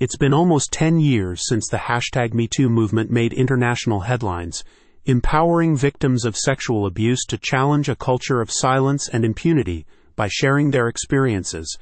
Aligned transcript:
It's 0.00 0.16
been 0.16 0.32
almost 0.32 0.70
10 0.70 1.00
years 1.00 1.48
since 1.48 1.66
the 1.66 1.76
hashtag 1.76 2.32
MeToo 2.32 2.70
movement 2.70 3.10
made 3.10 3.32
international 3.32 3.98
headlines, 4.02 4.62
empowering 5.06 5.76
victims 5.76 6.24
of 6.24 6.36
sexual 6.36 6.86
abuse 6.86 7.24
to 7.24 7.36
challenge 7.36 7.88
a 7.88 7.96
culture 7.96 8.40
of 8.40 8.48
silence 8.48 9.08
and 9.08 9.24
impunity 9.24 9.86
by 10.14 10.28
sharing 10.28 10.70
their 10.70 10.86
experiences. 10.86 11.76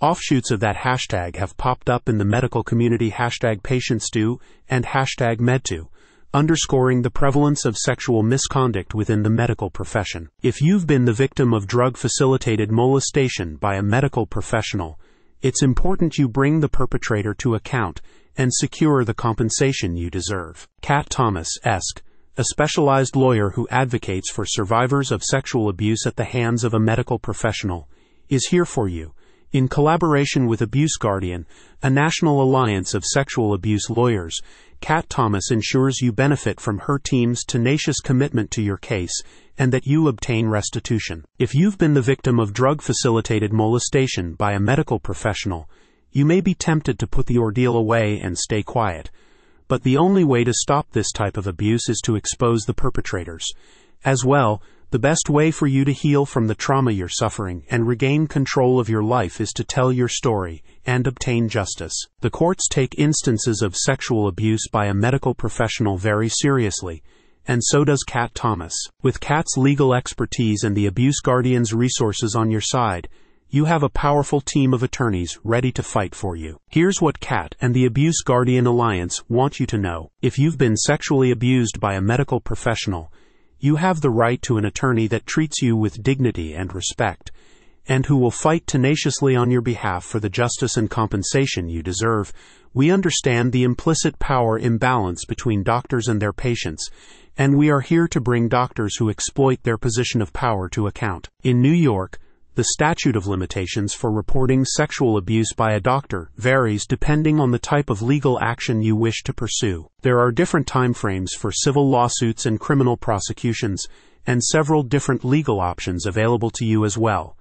Offshoots 0.00 0.52
of 0.52 0.60
that 0.60 0.76
hashtag 0.76 1.34
have 1.34 1.56
popped 1.56 1.90
up 1.90 2.08
in 2.08 2.18
the 2.18 2.24
medical 2.24 2.62
community 2.62 3.10
hashtag 3.10 3.62
PatientsToo 3.62 4.38
and 4.68 4.84
hashtag 4.84 5.38
MedToo, 5.38 5.88
underscoring 6.32 7.02
the 7.02 7.10
prevalence 7.10 7.64
of 7.64 7.76
sexual 7.76 8.22
misconduct 8.22 8.94
within 8.94 9.24
the 9.24 9.30
medical 9.30 9.70
profession. 9.70 10.28
If 10.40 10.60
you've 10.60 10.86
been 10.86 11.04
the 11.04 11.12
victim 11.12 11.52
of 11.52 11.66
drug 11.66 11.96
facilitated 11.96 12.70
molestation 12.70 13.56
by 13.56 13.74
a 13.74 13.82
medical 13.82 14.24
professional, 14.24 15.00
it's 15.42 15.62
important 15.62 16.18
you 16.18 16.28
bring 16.28 16.60
the 16.60 16.68
perpetrator 16.68 17.34
to 17.34 17.54
account 17.54 18.00
and 18.36 18.52
secure 18.52 19.04
the 19.04 19.14
compensation 19.14 19.96
you 19.96 20.10
deserve. 20.10 20.68
Kat 20.82 21.08
Thomas, 21.08 21.48
ESK, 21.64 22.02
a 22.36 22.44
specialized 22.44 23.16
lawyer 23.16 23.50
who 23.50 23.68
advocates 23.70 24.30
for 24.30 24.44
survivors 24.44 25.10
of 25.10 25.22
sexual 25.22 25.68
abuse 25.68 26.06
at 26.06 26.16
the 26.16 26.24
hands 26.24 26.64
of 26.64 26.74
a 26.74 26.80
medical 26.80 27.18
professional, 27.18 27.88
is 28.28 28.48
here 28.48 28.64
for 28.64 28.88
you 28.88 29.12
in 29.52 29.68
collaboration 29.68 30.46
with 30.46 30.60
Abuse 30.60 30.96
Guardian, 30.96 31.46
a 31.82 31.88
national 31.88 32.42
alliance 32.42 32.94
of 32.94 33.04
sexual 33.04 33.54
abuse 33.54 33.88
lawyers, 33.88 34.38
Kat 34.80 35.08
Thomas 35.08 35.50
ensures 35.50 36.00
you 36.02 36.12
benefit 36.12 36.60
from 36.60 36.80
her 36.80 36.98
team's 36.98 37.42
tenacious 37.44 38.00
commitment 38.00 38.50
to 38.50 38.62
your 38.62 38.76
case 38.76 39.22
and 39.58 39.72
that 39.72 39.86
you 39.86 40.08
obtain 40.08 40.48
restitution. 40.48 41.24
If 41.38 41.54
you've 41.54 41.78
been 41.78 41.94
the 41.94 42.02
victim 42.02 42.38
of 42.38 42.52
drug 42.52 42.82
facilitated 42.82 43.52
molestation 43.52 44.34
by 44.34 44.52
a 44.52 44.60
medical 44.60 44.98
professional, 44.98 45.68
you 46.12 46.24
may 46.24 46.40
be 46.40 46.54
tempted 46.54 46.98
to 46.98 47.06
put 47.06 47.26
the 47.26 47.38
ordeal 47.38 47.76
away 47.76 48.20
and 48.20 48.38
stay 48.38 48.62
quiet. 48.62 49.10
But 49.68 49.82
the 49.82 49.96
only 49.96 50.24
way 50.24 50.44
to 50.44 50.52
stop 50.54 50.90
this 50.92 51.10
type 51.12 51.36
of 51.36 51.46
abuse 51.46 51.88
is 51.88 52.00
to 52.04 52.16
expose 52.16 52.62
the 52.62 52.74
perpetrators. 52.74 53.46
As 54.04 54.24
well, 54.24 54.62
the 54.90 55.00
best 55.00 55.28
way 55.28 55.50
for 55.50 55.66
you 55.66 55.84
to 55.84 55.92
heal 55.92 56.24
from 56.24 56.46
the 56.46 56.54
trauma 56.54 56.92
you're 56.92 57.08
suffering 57.08 57.64
and 57.68 57.88
regain 57.88 58.28
control 58.28 58.78
of 58.78 58.88
your 58.88 59.02
life 59.02 59.40
is 59.40 59.52
to 59.54 59.64
tell 59.64 59.92
your 59.92 60.08
story 60.08 60.62
and 60.86 61.08
obtain 61.08 61.48
justice. 61.48 62.06
The 62.20 62.30
courts 62.30 62.68
take 62.68 62.94
instances 62.96 63.62
of 63.62 63.76
sexual 63.76 64.28
abuse 64.28 64.68
by 64.70 64.86
a 64.86 64.94
medical 64.94 65.34
professional 65.34 65.98
very 65.98 66.28
seriously, 66.28 67.02
and 67.46 67.62
so 67.64 67.84
does 67.84 68.02
Kat 68.02 68.34
Thomas. 68.34 68.74
With 69.02 69.20
Kat's 69.20 69.56
legal 69.56 69.94
expertise 69.94 70.64
and 70.64 70.76
the 70.76 70.86
Abuse 70.86 71.20
Guardian's 71.20 71.72
resources 71.72 72.34
on 72.34 72.50
your 72.50 72.60
side, 72.60 73.08
you 73.48 73.66
have 73.66 73.84
a 73.84 73.88
powerful 73.88 74.40
team 74.40 74.74
of 74.74 74.82
attorneys 74.82 75.38
ready 75.44 75.70
to 75.72 75.82
fight 75.82 76.14
for 76.14 76.34
you. 76.34 76.58
Here's 76.68 77.00
what 77.00 77.20
Kat 77.20 77.54
and 77.60 77.74
the 77.74 77.86
Abuse 77.86 78.20
Guardian 78.22 78.66
Alliance 78.66 79.22
want 79.28 79.60
you 79.60 79.66
to 79.66 79.78
know. 79.78 80.10
If 80.20 80.38
you've 80.38 80.58
been 80.58 80.76
sexually 80.76 81.30
abused 81.30 81.78
by 81.78 81.94
a 81.94 82.00
medical 82.00 82.40
professional, 82.40 83.12
you 83.58 83.76
have 83.76 84.00
the 84.00 84.10
right 84.10 84.42
to 84.42 84.58
an 84.58 84.64
attorney 84.64 85.06
that 85.06 85.26
treats 85.26 85.62
you 85.62 85.76
with 85.76 86.02
dignity 86.02 86.54
and 86.54 86.74
respect, 86.74 87.30
and 87.86 88.04
who 88.06 88.16
will 88.16 88.32
fight 88.32 88.66
tenaciously 88.66 89.36
on 89.36 89.50
your 89.50 89.62
behalf 89.62 90.04
for 90.04 90.18
the 90.18 90.28
justice 90.28 90.76
and 90.76 90.90
compensation 90.90 91.68
you 91.68 91.82
deserve. 91.82 92.32
We 92.74 92.90
understand 92.90 93.52
the 93.52 93.62
implicit 93.62 94.18
power 94.18 94.58
imbalance 94.58 95.24
between 95.24 95.62
doctors 95.62 96.08
and 96.08 96.20
their 96.20 96.32
patients, 96.32 96.90
and 97.38 97.56
we 97.56 97.70
are 97.70 97.80
here 97.80 98.08
to 98.08 98.20
bring 98.20 98.48
doctors 98.48 98.96
who 98.96 99.10
exploit 99.10 99.62
their 99.62 99.76
position 99.76 100.22
of 100.22 100.32
power 100.32 100.68
to 100.70 100.86
account. 100.86 101.28
In 101.42 101.60
New 101.60 101.72
York, 101.72 102.18
the 102.54 102.64
statute 102.64 103.16
of 103.16 103.26
limitations 103.26 103.92
for 103.92 104.10
reporting 104.10 104.64
sexual 104.64 105.18
abuse 105.18 105.52
by 105.52 105.72
a 105.72 105.80
doctor 105.80 106.30
varies 106.36 106.86
depending 106.86 107.38
on 107.38 107.50
the 107.50 107.58
type 107.58 107.90
of 107.90 108.00
legal 108.00 108.40
action 108.40 108.80
you 108.80 108.96
wish 108.96 109.22
to 109.24 109.34
pursue. 109.34 109.90
There 110.00 110.18
are 110.18 110.32
different 110.32 110.66
timeframes 110.66 111.32
for 111.36 111.52
civil 111.52 111.86
lawsuits 111.90 112.46
and 112.46 112.58
criminal 112.58 112.96
prosecutions, 112.96 113.86
and 114.26 114.42
several 114.42 114.82
different 114.82 115.22
legal 115.22 115.60
options 115.60 116.06
available 116.06 116.48
to 116.50 116.64
you 116.64 116.86
as 116.86 116.96
well. 116.96 117.36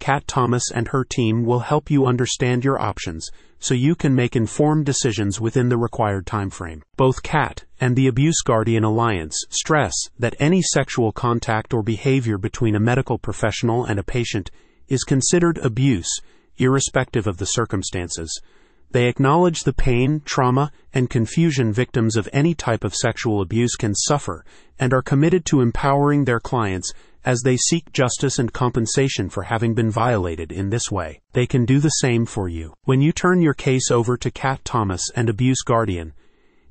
Kat 0.00 0.26
Thomas 0.26 0.70
and 0.72 0.88
her 0.88 1.04
team 1.04 1.44
will 1.44 1.60
help 1.60 1.90
you 1.90 2.06
understand 2.06 2.64
your 2.64 2.80
options 2.80 3.30
so 3.60 3.74
you 3.74 3.94
can 3.94 4.14
make 4.14 4.34
informed 4.34 4.86
decisions 4.86 5.40
within 5.40 5.68
the 5.68 5.76
required 5.76 6.26
timeframe. 6.26 6.80
Both 6.96 7.22
Kat 7.22 7.64
and 7.80 7.94
the 7.94 8.06
Abuse 8.06 8.40
Guardian 8.42 8.82
Alliance 8.82 9.44
stress 9.50 9.92
that 10.18 10.34
any 10.40 10.62
sexual 10.62 11.12
contact 11.12 11.74
or 11.74 11.82
behavior 11.82 12.38
between 12.38 12.74
a 12.74 12.80
medical 12.80 13.18
professional 13.18 13.84
and 13.84 14.00
a 14.00 14.02
patient 14.02 14.50
is 14.88 15.04
considered 15.04 15.58
abuse, 15.58 16.10
irrespective 16.56 17.26
of 17.26 17.36
the 17.36 17.46
circumstances. 17.46 18.40
They 18.92 19.06
acknowledge 19.06 19.62
the 19.62 19.72
pain, 19.72 20.22
trauma, 20.24 20.72
and 20.92 21.08
confusion 21.08 21.72
victims 21.72 22.16
of 22.16 22.28
any 22.32 22.54
type 22.54 22.82
of 22.82 22.94
sexual 22.94 23.40
abuse 23.40 23.76
can 23.76 23.94
suffer 23.94 24.44
and 24.80 24.92
are 24.92 25.02
committed 25.02 25.44
to 25.46 25.60
empowering 25.60 26.24
their 26.24 26.40
clients 26.40 26.92
as 27.24 27.42
they 27.42 27.56
seek 27.56 27.92
justice 27.92 28.38
and 28.38 28.52
compensation 28.52 29.28
for 29.28 29.42
having 29.42 29.74
been 29.74 29.90
violated 29.90 30.50
in 30.50 30.70
this 30.70 30.90
way. 30.90 31.20
They 31.32 31.46
can 31.46 31.64
do 31.64 31.78
the 31.78 31.88
same 31.88 32.26
for 32.26 32.48
you. 32.48 32.74
When 32.84 33.00
you 33.00 33.12
turn 33.12 33.42
your 33.42 33.54
case 33.54 33.90
over 33.90 34.16
to 34.16 34.30
Kat 34.30 34.64
Thomas 34.64 35.10
and 35.14 35.28
Abuse 35.28 35.62
Guardian, 35.62 36.14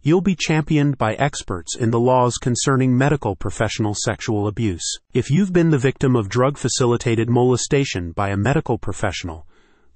you'll 0.02 0.22
be 0.22 0.36
championed 0.36 0.98
by 0.98 1.14
experts 1.16 1.76
in 1.76 1.92
the 1.92 2.00
laws 2.00 2.38
concerning 2.38 2.98
medical 2.98 3.36
professional 3.36 3.94
sexual 3.94 4.48
abuse. 4.48 4.98
If 5.14 5.30
you've 5.30 5.54
been 5.54 5.70
the 5.70 5.78
victim 5.78 6.16
of 6.16 6.30
drug 6.30 6.58
facilitated 6.58 7.30
molestation 7.30 8.12
by 8.14 8.30
a 8.30 8.38
medical 8.38 8.78
professional, 8.78 9.46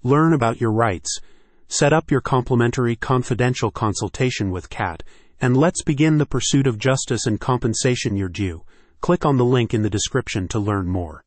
learn 0.04 0.34
about 0.34 0.60
your 0.60 0.72
rights, 0.72 1.20
set 1.68 1.94
up 1.94 2.12
your 2.12 2.22
complimentary 2.22 2.96
confidential 2.96 3.72
consultation 3.72 4.52
with 4.52 4.70
Kat, 4.70 5.02
and 5.42 5.58
let's 5.58 5.82
begin 5.84 6.18
the 6.18 6.26
pursuit 6.26 6.68
of 6.68 6.78
justice 6.78 7.26
and 7.26 7.40
compensation 7.40 8.16
you're 8.16 8.30
due. 8.30 8.64
Click 9.04 9.26
on 9.26 9.36
the 9.36 9.44
link 9.44 9.74
in 9.74 9.82
the 9.82 9.90
description 9.90 10.48
to 10.48 10.60
learn 10.60 10.88
more. 10.88 11.22